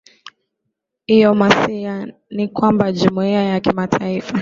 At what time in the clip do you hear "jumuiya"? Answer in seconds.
2.91-3.43